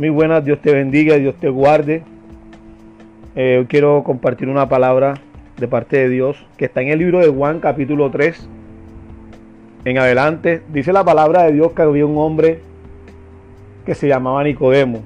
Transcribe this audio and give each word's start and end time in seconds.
Muy 0.00 0.08
buenas, 0.08 0.42
Dios 0.42 0.58
te 0.62 0.72
bendiga, 0.72 1.16
Dios 1.16 1.34
te 1.38 1.50
guarde. 1.50 2.02
Eh, 3.36 3.58
hoy 3.58 3.66
quiero 3.66 4.02
compartir 4.02 4.48
una 4.48 4.66
palabra 4.66 5.20
de 5.58 5.68
parte 5.68 5.98
de 5.98 6.08
Dios 6.08 6.42
que 6.56 6.64
está 6.64 6.80
en 6.80 6.88
el 6.88 7.00
libro 7.00 7.18
de 7.18 7.28
Juan 7.28 7.60
capítulo 7.60 8.10
3. 8.10 8.48
En 9.84 9.98
adelante 9.98 10.62
dice 10.72 10.94
la 10.94 11.04
palabra 11.04 11.42
de 11.42 11.52
Dios 11.52 11.72
que 11.72 11.82
había 11.82 12.06
un 12.06 12.16
hombre 12.16 12.60
que 13.84 13.94
se 13.94 14.08
llamaba 14.08 14.42
Nicodemo. 14.42 15.02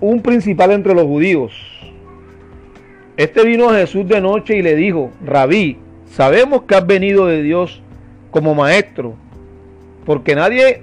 Un 0.00 0.20
principal 0.20 0.72
entre 0.72 0.96
los 0.96 1.04
judíos. 1.04 1.52
Este 3.16 3.44
vino 3.44 3.70
a 3.70 3.74
Jesús 3.74 4.08
de 4.08 4.20
noche 4.20 4.56
y 4.56 4.62
le 4.62 4.74
dijo, 4.74 5.12
Rabí, 5.24 5.78
sabemos 6.10 6.62
que 6.62 6.74
has 6.74 6.84
venido 6.84 7.28
de 7.28 7.44
Dios 7.44 7.80
como 8.32 8.56
maestro, 8.56 9.14
porque 10.04 10.34
nadie 10.34 10.82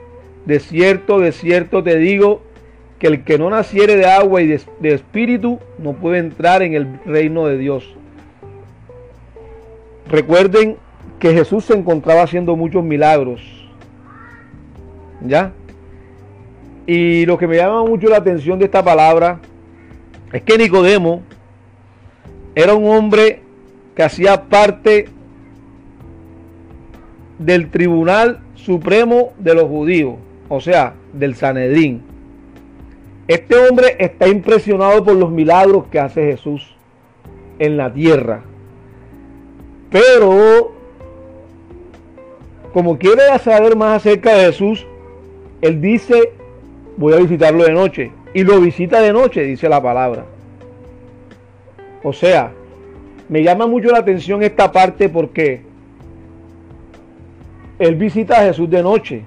de 0.45 0.59
cierto, 0.59 1.19
de 1.19 1.31
cierto 1.31 1.83
te 1.83 1.97
digo, 1.97 2.41
que 3.01 3.07
el 3.07 3.23
que 3.23 3.39
no 3.39 3.49
naciere 3.49 3.95
de 3.95 4.05
agua 4.05 4.43
y 4.43 4.47
de, 4.47 4.61
espíritu 4.93 5.59
no 5.79 5.93
puede 5.93 6.19
entrar 6.19 6.61
en 6.61 6.75
el 6.75 6.99
reino 7.03 7.47
de 7.47 7.57
Dios. 7.57 7.95
Recuerden 10.07 10.77
que 11.17 11.33
Jesús 11.33 11.65
se 11.65 11.73
encontraba 11.73 12.21
haciendo 12.21 12.55
muchos 12.55 12.83
milagros. 12.83 13.41
¿Ya? 15.25 15.51
Y 16.85 17.25
lo 17.25 17.39
que 17.39 17.47
me 17.47 17.55
llama 17.55 17.83
mucho 17.83 18.07
la 18.07 18.17
atención 18.17 18.59
de 18.59 18.65
esta 18.65 18.83
palabra 18.83 19.39
es 20.31 20.43
que 20.43 20.59
Nicodemo 20.59 21.23
era 22.53 22.75
un 22.75 22.87
hombre 22.87 23.41
que 23.95 24.03
hacía 24.03 24.43
parte 24.43 25.07
del 27.39 27.71
Tribunal 27.71 28.41
Supremo 28.55 29.33
de 29.39 29.55
los 29.55 29.63
Judíos, 29.63 30.15
o 30.53 30.59
sea, 30.59 30.95
del 31.13 31.35
Sanedrín. 31.35 32.01
Este 33.25 33.55
hombre 33.55 33.95
está 33.99 34.27
impresionado 34.27 35.01
por 35.01 35.15
los 35.15 35.31
milagros 35.31 35.85
que 35.89 35.97
hace 35.97 36.25
Jesús 36.25 36.75
en 37.57 37.77
la 37.77 37.93
tierra. 37.93 38.41
Pero, 39.89 40.73
como 42.73 42.97
quiere 42.97 43.21
saber 43.39 43.77
más 43.77 44.01
acerca 44.01 44.35
de 44.35 44.47
Jesús, 44.47 44.85
él 45.61 45.79
dice, 45.79 46.33
voy 46.97 47.13
a 47.13 47.17
visitarlo 47.19 47.63
de 47.63 47.71
noche. 47.71 48.11
Y 48.33 48.43
lo 48.43 48.59
visita 48.59 48.99
de 48.99 49.13
noche, 49.13 49.43
dice 49.43 49.69
la 49.69 49.81
palabra. 49.81 50.25
O 52.03 52.11
sea, 52.11 52.51
me 53.29 53.41
llama 53.41 53.67
mucho 53.67 53.87
la 53.87 53.99
atención 53.99 54.43
esta 54.43 54.69
parte 54.69 55.07
porque 55.07 55.61
él 57.79 57.95
visita 57.95 58.41
a 58.41 58.43
Jesús 58.47 58.69
de 58.69 58.83
noche. 58.83 59.23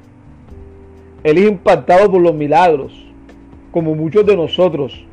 Él 1.25 1.39
es 1.39 1.48
impactado 1.48 2.11
por 2.12 2.20
los 2.20 2.34
milagros 2.34 3.05
como 3.75 3.97
muchos 3.97 4.25
de 4.25 4.36
nosotros, 4.36 5.05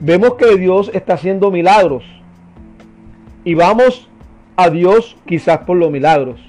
vemos 0.00 0.34
que 0.34 0.56
Dios 0.56 0.90
está 0.92 1.14
haciendo 1.14 1.52
milagros 1.52 2.02
y 3.44 3.54
vamos 3.54 4.08
a 4.56 4.68
Dios 4.68 5.16
quizás 5.26 5.58
por 5.58 5.76
los 5.76 5.88
milagros. 5.88 6.40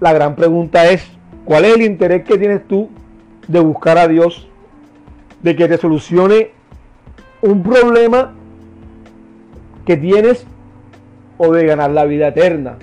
La 0.00 0.14
gran 0.14 0.36
pregunta 0.36 0.90
es, 0.90 1.06
¿cuál 1.44 1.66
es 1.66 1.74
el 1.74 1.82
interés 1.82 2.24
que 2.24 2.38
tienes 2.38 2.66
tú 2.66 2.88
de 3.46 3.60
buscar 3.60 3.98
a 3.98 4.08
Dios, 4.08 4.48
de 5.42 5.54
que 5.54 5.68
te 5.68 5.76
solucione 5.76 6.52
un 7.42 7.62
problema 7.62 8.32
que 9.84 9.98
tienes 9.98 10.46
o 11.36 11.52
de 11.52 11.66
ganar 11.66 11.90
la 11.90 12.06
vida 12.06 12.28
eterna? 12.28 12.78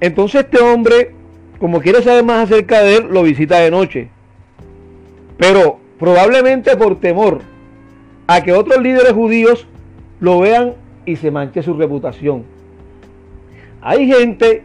Entonces 0.00 0.46
este 0.46 0.60
hombre 0.60 1.19
como 1.60 1.80
quiere 1.80 2.02
saber 2.02 2.24
más 2.24 2.44
acerca 2.50 2.80
de 2.80 2.96
él, 2.96 3.08
lo 3.10 3.22
visita 3.22 3.58
de 3.58 3.70
noche. 3.70 4.08
Pero 5.36 5.78
probablemente 5.98 6.74
por 6.76 6.98
temor 6.98 7.42
a 8.26 8.42
que 8.42 8.54
otros 8.54 8.82
líderes 8.82 9.12
judíos 9.12 9.66
lo 10.20 10.40
vean 10.40 10.72
y 11.04 11.16
se 11.16 11.30
manche 11.30 11.62
su 11.62 11.74
reputación. 11.74 12.44
Hay 13.82 14.06
gente 14.06 14.62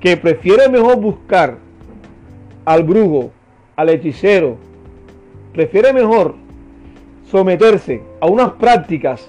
que 0.00 0.16
prefiere 0.16 0.68
mejor 0.70 0.96
buscar 0.96 1.58
al 2.64 2.82
brujo, 2.82 3.30
al 3.76 3.90
hechicero, 3.90 4.56
prefiere 5.52 5.92
mejor 5.92 6.34
someterse 7.30 8.02
a 8.20 8.26
unas 8.26 8.52
prácticas 8.52 9.28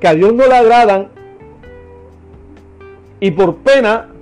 que 0.00 0.06
a 0.06 0.14
Dios 0.14 0.32
no 0.32 0.46
le 0.46 0.54
agradan 0.54 1.08
y 3.18 3.30
por 3.32 3.56
pena 3.56 4.13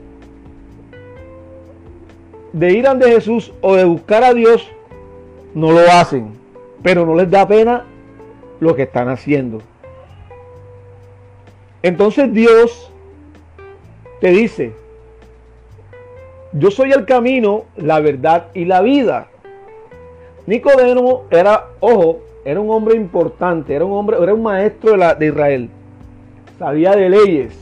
de 2.52 2.72
ir 2.72 2.86
ante 2.86 3.10
Jesús 3.10 3.52
o 3.60 3.74
de 3.76 3.84
buscar 3.84 4.24
a 4.24 4.34
Dios, 4.34 4.68
no 5.54 5.72
lo 5.72 5.80
hacen. 5.80 6.32
Pero 6.82 7.06
no 7.06 7.14
les 7.14 7.30
da 7.30 7.46
pena 7.46 7.84
lo 8.60 8.74
que 8.74 8.82
están 8.82 9.08
haciendo. 9.08 9.60
Entonces 11.82 12.32
Dios 12.32 12.90
te 14.20 14.30
dice, 14.30 14.72
yo 16.52 16.70
soy 16.70 16.92
el 16.92 17.06
camino, 17.06 17.64
la 17.76 17.98
verdad 18.00 18.48
y 18.54 18.64
la 18.64 18.82
vida. 18.82 19.28
Nicodemo 20.46 21.24
era, 21.30 21.66
ojo, 21.80 22.20
era 22.44 22.60
un 22.60 22.70
hombre 22.70 22.96
importante, 22.96 23.74
era 23.74 23.84
un 23.84 23.92
hombre, 23.92 24.16
era 24.20 24.34
un 24.34 24.42
maestro 24.42 24.96
de, 24.96 25.26
Israel. 25.26 25.70
Sabía 26.58 26.92
de 26.92 27.08
leyes, 27.08 27.54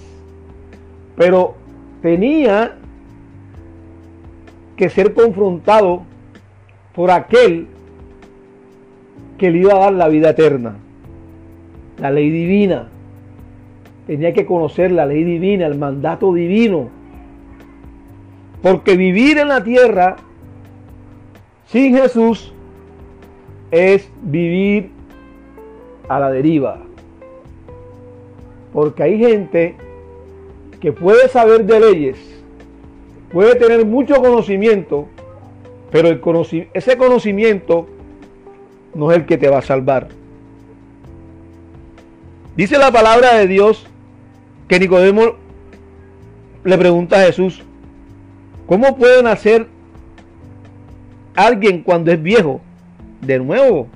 pero 1.17 1.55
tenía 2.03 2.77
que 4.81 4.89
ser 4.89 5.13
confrontado 5.13 6.05
por 6.95 7.11
aquel 7.11 7.67
que 9.37 9.51
le 9.51 9.59
iba 9.59 9.75
a 9.75 9.79
dar 9.79 9.93
la 9.93 10.09
vida 10.09 10.31
eterna, 10.31 10.79
la 11.99 12.11
ley 12.11 12.31
divina. 12.31 12.89
Tenía 14.07 14.33
que 14.33 14.47
conocer 14.47 14.91
la 14.91 15.05
ley 15.05 15.23
divina, 15.23 15.67
el 15.67 15.77
mandato 15.77 16.33
divino. 16.33 16.89
Porque 18.63 18.97
vivir 18.97 19.37
en 19.37 19.49
la 19.49 19.63
tierra 19.63 20.17
sin 21.67 21.95
Jesús 21.95 22.51
es 23.71 24.11
vivir 24.23 24.93
a 26.09 26.19
la 26.21 26.31
deriva. 26.31 26.79
Porque 28.73 29.03
hay 29.03 29.19
gente 29.19 29.77
que 30.81 30.91
puede 30.91 31.29
saber 31.29 31.67
de 31.67 31.81
leyes, 31.81 32.40
puede 33.31 33.55
tener 33.55 33.87
mucho 33.87 34.17
conocimiento, 34.17 35.09
pero 35.91 36.09
ese 36.75 36.97
conocimiento 36.97 37.89
no 38.95 39.11
es 39.11 39.19
el 39.19 39.27
que 39.27 39.39
te 39.39 39.49
va 39.49 39.59
a 39.59 39.63
salvar. 39.63 40.09
Dice 42.57 42.79
la 42.79 42.91
palabra 42.91 43.35
de 43.37 43.47
Dios 43.47 43.87
que 44.69 44.79
Nicodemo 44.79 45.37
le 46.65 46.79
pregunta 46.79 47.21
a 47.21 47.25
Jesús, 47.25 47.63
¿cómo 48.67 48.97
puede 48.97 49.23
nacer 49.23 49.67
alguien 51.35 51.83
cuando 51.83 52.13
es 52.13 52.23
viejo? 52.23 52.61
De 53.21 53.39
nuevo. 53.39 53.89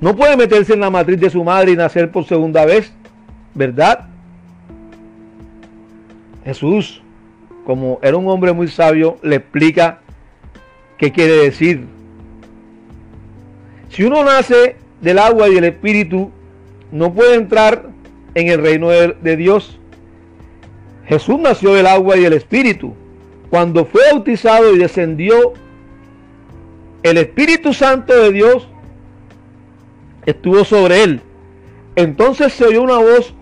No 0.00 0.16
puede 0.16 0.36
meterse 0.36 0.72
en 0.72 0.80
la 0.80 0.90
matriz 0.90 1.20
de 1.20 1.28
su 1.28 1.44
madre 1.44 1.72
y 1.72 1.76
nacer 1.76 2.10
por 2.10 2.24
segunda 2.24 2.64
vez, 2.64 2.92
¿verdad? 3.54 4.06
Jesús 6.44 7.02
como 7.70 8.00
era 8.02 8.16
un 8.16 8.26
hombre 8.26 8.52
muy 8.52 8.66
sabio, 8.66 9.18
le 9.22 9.36
explica 9.36 10.00
qué 10.98 11.12
quiere 11.12 11.36
decir. 11.36 11.86
Si 13.90 14.02
uno 14.02 14.24
nace 14.24 14.74
del 15.00 15.20
agua 15.20 15.48
y 15.48 15.54
del 15.54 15.62
espíritu, 15.62 16.32
no 16.90 17.14
puede 17.14 17.36
entrar 17.36 17.90
en 18.34 18.48
el 18.48 18.60
reino 18.60 18.88
de, 18.88 19.36
Dios. 19.36 19.78
Jesús 21.06 21.38
nació 21.38 21.74
del 21.74 21.86
agua 21.86 22.16
y 22.16 22.22
del 22.22 22.32
espíritu. 22.32 22.92
Cuando 23.50 23.84
fue 23.84 24.02
bautizado 24.10 24.74
y 24.74 24.78
descendió 24.78 25.52
el 27.04 27.18
Espíritu 27.18 27.72
Santo 27.72 28.20
de 28.20 28.32
Dios, 28.32 28.66
estuvo 30.26 30.64
sobre 30.64 31.04
él. 31.04 31.20
Entonces 31.94 32.52
se 32.52 32.64
oyó 32.64 32.82
una 32.82 32.98
voz 32.98 33.32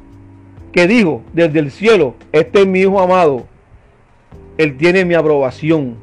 que 0.70 0.86
dijo 0.86 1.22
desde 1.32 1.60
el 1.60 1.70
cielo, 1.70 2.14
este 2.32 2.60
es 2.60 2.66
mi 2.66 2.80
Hijo 2.80 3.00
amado, 3.00 3.46
él 4.58 4.76
tiene 4.76 5.04
mi 5.04 5.14
aprobación. 5.14 5.94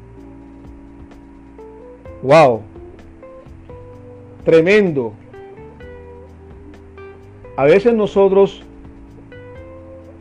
Wow. 2.22 2.62
Tremendo. 4.44 5.12
A 7.54 7.64
veces 7.64 7.92
nosotros, 7.92 8.62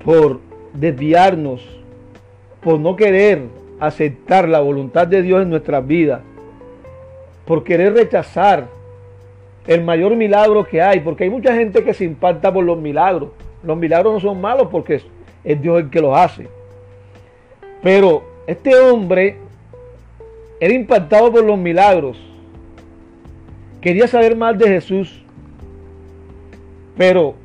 por 0.04 0.42
desviarnos, 0.74 1.62
por 2.62 2.80
no 2.80 2.96
querer 2.96 3.44
aceptar 3.80 4.50
la 4.50 4.60
voluntad 4.60 5.08
de 5.08 5.22
Dios 5.22 5.42
en 5.42 5.50
nuestras 5.50 5.86
vidas, 5.88 6.22
por 7.46 7.64
querer 7.64 7.94
rechazar 7.94 8.68
el 9.66 9.84
mayor 9.84 10.16
milagro 10.16 10.66
que 10.66 10.82
hay, 10.82 11.00
porque 11.00 11.24
hay 11.24 11.30
mucha 11.30 11.56
gente 11.56 11.84
que 11.84 11.94
se 11.94 12.04
impacta 12.04 12.54
por 12.54 12.66
los 12.66 12.78
milagros. 12.78 13.30
Los 13.64 13.78
milagros 13.78 14.14
no 14.14 14.20
son 14.20 14.42
malos 14.42 14.68
porque 14.70 15.02
es 15.44 15.62
Dios 15.62 15.80
el 15.80 15.90
que 15.90 16.02
los 16.02 16.18
hace. 16.18 16.48
Pero 17.81 18.24
este 18.48 18.75
hombre 18.75 19.38
era 20.60 20.74
impactado 20.74 21.31
por 21.31 21.44
los 21.44 21.57
milagros. 21.57 22.18
Quería 23.81 24.07
saber 24.07 24.36
más 24.36 24.57
de 24.57 24.68
Jesús. 24.68 25.22
Pero 26.98 27.36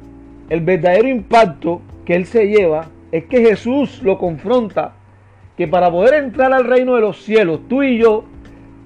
el 0.49 0.61
verdadero 0.61 1.09
impacto 1.09 1.83
que 2.05 2.15
él 2.15 2.27
se 2.27 2.47
lleva 2.47 2.89
es 3.13 3.25
que 3.25 3.41
Jesús 3.41 4.03
lo 4.03 4.19
confronta. 4.19 4.95
Que 5.57 5.69
para 5.69 5.91
poder 5.91 6.15
entrar 6.25 6.53
al 6.53 6.65
reino 6.65 6.95
de 6.95 7.03
los 7.03 7.23
cielos, 7.23 7.61
tú 7.69 7.83
y 7.83 7.99
yo 7.99 8.25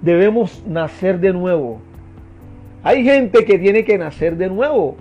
debemos 0.03 0.65
nacer 0.67 1.21
de 1.21 1.33
nuevo. 1.33 1.81
Hay 2.83 3.05
gente 3.05 3.45
que 3.45 3.59
tiene 3.59 3.85
que 3.85 3.97
nacer 3.97 4.37
de 4.37 4.49
nuevo. 4.49 4.97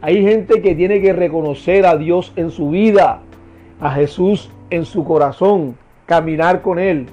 Hay 0.00 0.22
gente 0.22 0.62
que 0.62 0.74
tiene 0.74 1.02
que 1.02 1.12
reconocer 1.12 1.84
a 1.84 1.96
Dios 1.96 2.32
en 2.36 2.50
su 2.50 2.70
vida, 2.70 3.20
a 3.80 3.90
Jesús 3.92 4.50
en 4.70 4.84
su 4.84 5.04
corazón, 5.04 5.76
caminar 6.06 6.62
con 6.62 6.78
Él. 6.78 7.06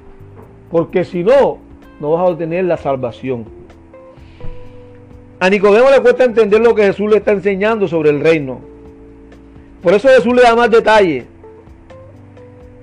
Porque 0.70 1.06
si 1.06 1.24
no, 1.24 1.60
no 2.00 2.12
vas 2.12 2.22
a 2.22 2.26
obtener 2.26 2.66
la 2.66 2.78
salvación. 2.78 3.46
A 5.40 5.50
Nicodemo 5.50 5.90
le 5.90 6.02
cuesta 6.02 6.24
entender 6.24 6.62
lo 6.62 6.76
que 6.76 6.84
Jesús 6.84 7.10
le 7.10 7.18
está 7.18 7.32
enseñando 7.32 7.88
sobre 7.88 8.10
el 8.10 8.22
reino. 8.22 8.60
Por 9.82 9.94
eso 9.94 10.10
Jesús 10.10 10.34
le 10.36 10.42
da 10.42 10.56
más 10.56 10.70
detalle 10.70 11.26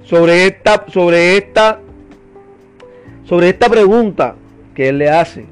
sobre 0.05 0.47
esta, 0.47 0.85
sobre 0.89 1.37
esta, 1.37 1.81
sobre 3.25 3.49
esta 3.49 3.69
pregunta 3.69 4.37
que 4.75 4.89
él 4.89 4.99
le 4.99 5.11
hace. 5.11 5.47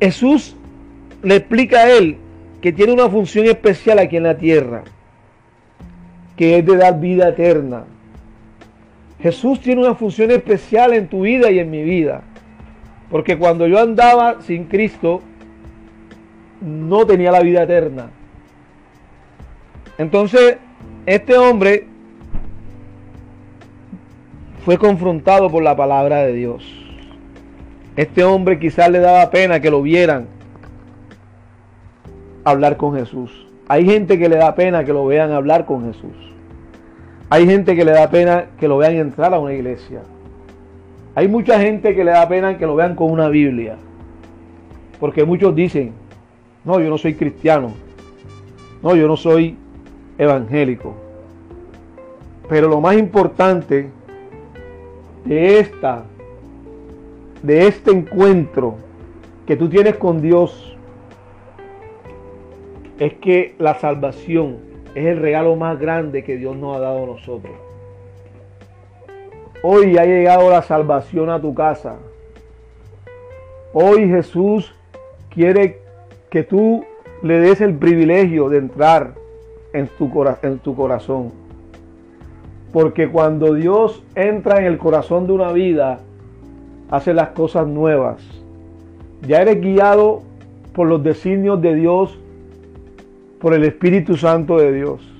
Jesús 0.00 0.56
le 1.22 1.36
explica 1.36 1.80
a 1.80 1.90
él 1.90 2.18
que 2.66 2.72
tiene 2.72 2.92
una 2.92 3.08
función 3.08 3.46
especial 3.46 4.00
aquí 4.00 4.16
en 4.16 4.24
la 4.24 4.36
tierra, 4.36 4.82
que 6.36 6.58
es 6.58 6.66
de 6.66 6.76
dar 6.76 6.98
vida 6.98 7.28
eterna. 7.28 7.84
Jesús 9.20 9.60
tiene 9.60 9.82
una 9.82 9.94
función 9.94 10.32
especial 10.32 10.92
en 10.92 11.06
tu 11.06 11.20
vida 11.20 11.48
y 11.52 11.60
en 11.60 11.70
mi 11.70 11.84
vida, 11.84 12.22
porque 13.08 13.38
cuando 13.38 13.68
yo 13.68 13.78
andaba 13.78 14.42
sin 14.42 14.64
Cristo, 14.64 15.22
no 16.60 17.06
tenía 17.06 17.30
la 17.30 17.38
vida 17.38 17.62
eterna. 17.62 18.10
Entonces, 19.96 20.56
este 21.06 21.38
hombre 21.38 21.86
fue 24.64 24.76
confrontado 24.76 25.52
por 25.52 25.62
la 25.62 25.76
palabra 25.76 26.24
de 26.24 26.32
Dios. 26.32 26.84
Este 27.94 28.24
hombre 28.24 28.58
quizás 28.58 28.90
le 28.90 28.98
daba 28.98 29.30
pena 29.30 29.60
que 29.60 29.70
lo 29.70 29.82
vieran 29.82 30.34
hablar 32.46 32.76
con 32.76 32.94
Jesús. 32.94 33.44
Hay 33.66 33.84
gente 33.84 34.20
que 34.20 34.28
le 34.28 34.36
da 34.36 34.54
pena 34.54 34.84
que 34.84 34.92
lo 34.92 35.04
vean 35.04 35.32
hablar 35.32 35.66
con 35.66 35.84
Jesús. 35.84 36.14
Hay 37.28 37.44
gente 37.44 37.74
que 37.74 37.84
le 37.84 37.90
da 37.90 38.08
pena 38.08 38.46
que 38.56 38.68
lo 38.68 38.78
vean 38.78 38.94
entrar 38.94 39.34
a 39.34 39.40
una 39.40 39.52
iglesia. 39.52 40.02
Hay 41.16 41.26
mucha 41.26 41.58
gente 41.58 41.92
que 41.96 42.04
le 42.04 42.12
da 42.12 42.28
pena 42.28 42.56
que 42.56 42.64
lo 42.64 42.76
vean 42.76 42.94
con 42.94 43.10
una 43.10 43.28
Biblia. 43.28 43.74
Porque 45.00 45.24
muchos 45.24 45.56
dicen, 45.56 45.92
no, 46.64 46.78
yo 46.78 46.88
no 46.88 46.98
soy 46.98 47.14
cristiano. 47.14 47.72
No, 48.80 48.94
yo 48.94 49.08
no 49.08 49.16
soy 49.16 49.56
evangélico. 50.16 50.94
Pero 52.48 52.68
lo 52.68 52.80
más 52.80 52.96
importante 52.96 53.88
de 55.24 55.58
esta 55.58 56.04
de 57.42 57.66
este 57.66 57.90
encuentro 57.90 58.76
que 59.46 59.56
tú 59.56 59.68
tienes 59.68 59.96
con 59.96 60.22
Dios 60.22 60.75
es 62.98 63.14
que 63.14 63.54
la 63.58 63.74
salvación 63.74 64.58
es 64.94 65.06
el 65.06 65.18
regalo 65.18 65.56
más 65.56 65.78
grande 65.78 66.24
que 66.24 66.36
Dios 66.36 66.56
nos 66.56 66.76
ha 66.76 66.80
dado 66.80 67.04
a 67.04 67.06
nosotros. 67.06 67.54
Hoy 69.62 69.98
ha 69.98 70.04
llegado 70.04 70.50
la 70.50 70.62
salvación 70.62 71.28
a 71.28 71.40
tu 71.40 71.54
casa. 71.54 71.96
Hoy 73.72 74.08
Jesús 74.08 74.74
quiere 75.30 75.80
que 76.30 76.42
tú 76.42 76.84
le 77.22 77.40
des 77.40 77.60
el 77.60 77.74
privilegio 77.74 78.48
de 78.48 78.58
entrar 78.58 79.14
en 79.72 79.88
tu, 79.88 80.10
en 80.42 80.58
tu 80.58 80.74
corazón. 80.74 81.32
Porque 82.72 83.08
cuando 83.08 83.54
Dios 83.54 84.02
entra 84.14 84.58
en 84.58 84.64
el 84.66 84.78
corazón 84.78 85.26
de 85.26 85.32
una 85.32 85.52
vida, 85.52 86.00
hace 86.90 87.12
las 87.12 87.30
cosas 87.30 87.66
nuevas. 87.66 88.22
Ya 89.22 89.42
eres 89.42 89.60
guiado 89.60 90.22
por 90.74 90.86
los 90.86 91.02
designios 91.02 91.60
de 91.60 91.74
Dios, 91.74 92.18
por 93.40 93.54
el 93.54 93.64
Espíritu 93.64 94.16
Santo 94.16 94.58
de 94.58 94.72
Dios. 94.72 95.12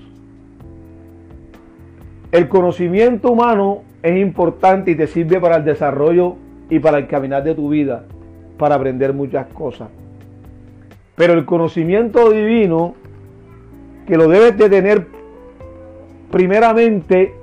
El 2.33 2.49
conocimiento 2.49 3.31
humano 3.31 3.83
es 4.03 4.17
importante 4.19 4.91
y 4.91 4.95
te 4.95 5.07
sirve 5.07 5.41
para 5.41 5.57
el 5.57 5.65
desarrollo 5.65 6.37
y 6.69 6.79
para 6.79 6.99
el 6.99 7.07
caminar 7.07 7.45
de 7.45 7.55
tu 7.55 7.69
vida, 7.69 8.05
para 8.59 8.75
aprender 8.75 9.13
muchas 9.13 9.47
cosas. 9.49 9.89
Pero 11.15 11.33
el 11.33 11.45
conocimiento 11.45 12.31
divino, 12.31 12.95
que 14.07 14.17
lo 14.17 14.29
debes 14.29 14.57
de 14.59 14.69
tener 14.69 15.07
primeramente 16.31 17.35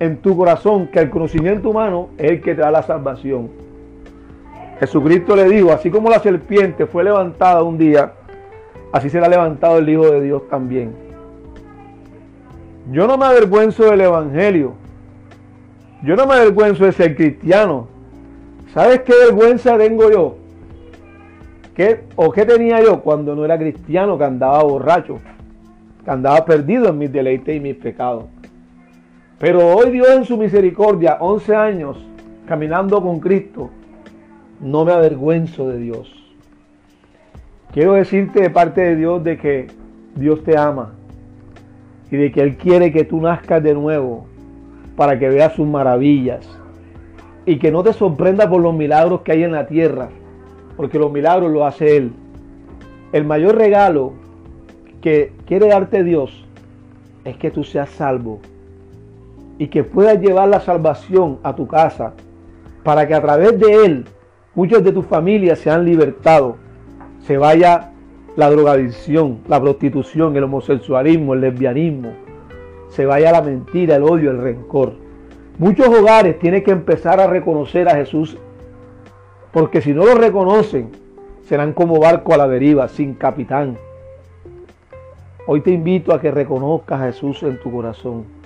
en 0.00 0.16
tu 0.18 0.36
corazón 0.36 0.88
que 0.88 0.98
el 0.98 1.10
conocimiento 1.10 1.70
humano 1.70 2.08
es 2.18 2.32
el 2.32 2.40
que 2.40 2.54
te 2.54 2.60
da 2.60 2.70
la 2.70 2.82
salvación. 2.82 3.48
Jesucristo 4.80 5.36
le 5.36 5.44
dijo, 5.48 5.72
así 5.72 5.90
como 5.90 6.10
la 6.10 6.18
serpiente 6.18 6.86
fue 6.86 7.04
levantada 7.04 7.62
un 7.62 7.78
día, 7.78 8.12
así 8.92 9.10
será 9.10 9.28
levantado 9.28 9.78
el 9.78 9.88
Hijo 9.88 10.10
de 10.10 10.20
Dios 10.22 10.48
también. 10.48 10.92
Yo 12.90 13.06
no 13.06 13.18
me 13.18 13.26
avergüenzo 13.26 13.84
del 13.84 14.00
Evangelio. 14.02 14.74
Yo 16.02 16.14
no 16.14 16.26
me 16.26 16.34
avergüenzo 16.34 16.84
de 16.84 16.92
ser 16.92 17.16
cristiano. 17.16 17.88
¿Sabes 18.72 19.00
qué 19.00 19.12
vergüenza 19.26 19.76
tengo 19.76 20.10
yo? 20.10 20.36
¿Qué, 21.74 22.04
¿O 22.14 22.30
qué 22.30 22.44
tenía 22.44 22.82
yo 22.82 23.00
cuando 23.02 23.34
no 23.34 23.44
era 23.44 23.58
cristiano, 23.58 24.16
que 24.16 24.24
andaba 24.24 24.62
borracho, 24.62 25.18
que 26.04 26.10
andaba 26.10 26.44
perdido 26.44 26.88
en 26.88 26.98
mis 26.98 27.12
deleites 27.12 27.56
y 27.56 27.60
mis 27.60 27.74
pecados? 27.76 28.26
Pero 29.38 29.76
hoy 29.76 29.90
Dios 29.90 30.08
en 30.08 30.24
su 30.24 30.36
misericordia, 30.36 31.18
11 31.20 31.54
años 31.54 31.98
caminando 32.46 33.02
con 33.02 33.20
Cristo, 33.20 33.70
no 34.60 34.84
me 34.84 34.92
avergüenzo 34.92 35.68
de 35.68 35.78
Dios. 35.78 36.25
Quiero 37.72 37.92
decirte 37.92 38.40
de 38.40 38.50
parte 38.50 38.80
de 38.80 38.96
Dios 38.96 39.22
de 39.22 39.36
que 39.36 39.66
Dios 40.14 40.42
te 40.44 40.56
ama 40.56 40.94
y 42.10 42.16
de 42.16 42.32
que 42.32 42.40
Él 42.40 42.56
quiere 42.56 42.92
que 42.92 43.04
tú 43.04 43.20
nazcas 43.20 43.62
de 43.62 43.74
nuevo 43.74 44.26
para 44.96 45.18
que 45.18 45.28
veas 45.28 45.52
sus 45.54 45.66
maravillas 45.66 46.48
y 47.44 47.58
que 47.58 47.70
no 47.70 47.82
te 47.82 47.92
sorprenda 47.92 48.48
por 48.48 48.60
los 48.62 48.74
milagros 48.74 49.20
que 49.20 49.32
hay 49.32 49.44
en 49.44 49.52
la 49.52 49.66
tierra, 49.66 50.08
porque 50.76 50.98
los 50.98 51.12
milagros 51.12 51.52
los 51.52 51.62
hace 51.62 51.96
Él. 51.96 52.12
El 53.12 53.24
mayor 53.24 53.56
regalo 53.56 54.14
que 55.00 55.32
quiere 55.46 55.68
darte 55.68 56.02
Dios 56.02 56.46
es 57.24 57.36
que 57.36 57.50
tú 57.50 57.62
seas 57.62 57.90
salvo 57.90 58.40
y 59.58 59.68
que 59.68 59.84
puedas 59.84 60.20
llevar 60.20 60.48
la 60.48 60.60
salvación 60.60 61.38
a 61.42 61.54
tu 61.54 61.66
casa 61.66 62.14
para 62.82 63.06
que 63.06 63.14
a 63.14 63.22
través 63.22 63.58
de 63.58 63.84
él 63.84 64.04
muchos 64.54 64.82
de 64.84 64.92
tus 64.92 65.06
familias 65.06 65.58
sean 65.58 65.84
libertados, 65.84 66.56
se 67.26 67.38
vaya 67.38 67.92
la 68.36 68.50
drogadicción, 68.50 69.40
la 69.48 69.60
prostitución, 69.60 70.36
el 70.36 70.44
homosexualismo, 70.44 71.34
el 71.34 71.40
lesbianismo, 71.40 72.12
se 72.88 73.06
vaya 73.06 73.32
la 73.32 73.42
mentira, 73.42 73.96
el 73.96 74.02
odio, 74.02 74.30
el 74.30 74.40
rencor. 74.40 74.94
Muchos 75.58 75.88
hogares 75.88 76.38
tienen 76.38 76.62
que 76.62 76.70
empezar 76.70 77.20
a 77.20 77.26
reconocer 77.26 77.88
a 77.88 77.96
Jesús 77.96 78.36
porque 79.52 79.80
si 79.80 79.92
no 79.94 80.04
lo 80.04 80.14
reconocen, 80.14 80.90
serán 81.42 81.72
como 81.72 81.98
barco 81.98 82.34
a 82.34 82.36
la 82.36 82.46
deriva, 82.46 82.88
sin 82.88 83.14
capitán. 83.14 83.78
Hoy 85.46 85.60
te 85.60 85.70
invito 85.70 86.12
a 86.12 86.20
que 86.20 86.30
reconozcas 86.30 87.00
a 87.00 87.06
Jesús 87.06 87.42
en 87.42 87.58
tu 87.60 87.72
corazón 87.72 88.36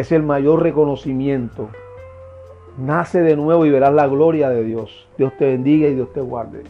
es 0.00 0.12
el 0.12 0.22
mayor 0.22 0.62
reconocimiento. 0.62 1.70
Nace 2.78 3.20
de 3.20 3.34
nuevo 3.34 3.66
y 3.66 3.70
verás 3.70 3.92
la 3.92 4.06
gloria 4.06 4.48
de 4.48 4.62
Dios. 4.62 5.08
Dios 5.18 5.32
te 5.36 5.46
bendiga 5.46 5.88
y 5.88 5.94
Dios 5.96 6.12
te 6.12 6.20
guarde. 6.20 6.62